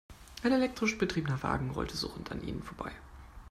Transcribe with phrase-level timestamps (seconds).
[0.41, 2.91] Ein elektrisch betriebener Wagen rollte surrend an ihnen vorbei.